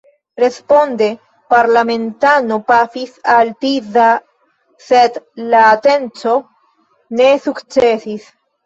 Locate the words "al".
3.35-3.53